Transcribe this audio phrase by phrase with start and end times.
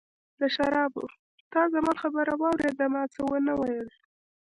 [0.39, 1.03] د شرابو،
[1.51, 3.87] تا زما خبره واورېده، ما څه ونه ویل.